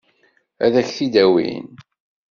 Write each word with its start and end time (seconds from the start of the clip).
Ad 0.65 0.73
k-t-id-awin? 0.87 1.67